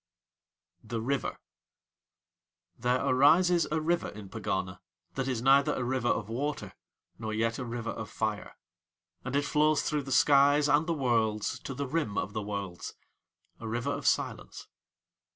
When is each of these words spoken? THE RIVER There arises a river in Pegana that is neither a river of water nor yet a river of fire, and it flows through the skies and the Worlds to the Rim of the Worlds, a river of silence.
THE 0.83 0.99
RIVER 0.99 1.37
There 2.75 3.05
arises 3.05 3.67
a 3.69 3.79
river 3.79 4.07
in 4.09 4.29
Pegana 4.29 4.81
that 5.13 5.27
is 5.27 5.43
neither 5.43 5.75
a 5.75 5.83
river 5.83 6.07
of 6.07 6.27
water 6.27 6.73
nor 7.19 7.35
yet 7.35 7.59
a 7.59 7.65
river 7.65 7.91
of 7.91 8.09
fire, 8.09 8.57
and 9.23 9.35
it 9.35 9.45
flows 9.45 9.83
through 9.83 10.01
the 10.01 10.11
skies 10.11 10.67
and 10.67 10.87
the 10.87 10.95
Worlds 10.95 11.59
to 11.59 11.75
the 11.75 11.85
Rim 11.85 12.17
of 12.17 12.33
the 12.33 12.41
Worlds, 12.41 12.95
a 13.59 13.67
river 13.67 13.91
of 13.91 14.07
silence. 14.07 14.67